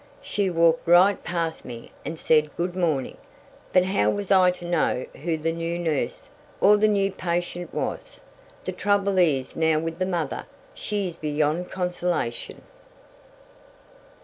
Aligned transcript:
"She 0.23 0.49
walked 0.49 0.87
right 0.87 1.23
past 1.23 1.63
me, 1.63 1.91
and 2.03 2.17
said 2.17 2.49
'good 2.57 2.75
morning.' 2.75 3.17
But 3.71 3.83
how 3.83 4.09
was 4.09 4.31
I 4.31 4.49
to 4.49 4.65
know 4.65 5.05
who 5.23 5.37
the 5.37 5.51
new 5.51 5.77
nurse, 5.77 6.27
or 6.59 6.75
the 6.77 6.87
new 6.87 7.11
patient 7.11 7.71
was? 7.71 8.19
The 8.63 8.71
trouble 8.71 9.19
is 9.19 9.55
now 9.55 9.77
with 9.77 9.99
the 9.99 10.07
mother. 10.07 10.47
She 10.73 11.07
is 11.07 11.17
beyond 11.17 11.69
consolation." 11.69 12.63